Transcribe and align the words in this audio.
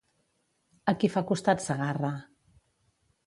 A 0.91 0.95
qui 1.03 1.09
fa 1.17 1.23
costat 1.31 1.63
Segarra? 1.65 2.11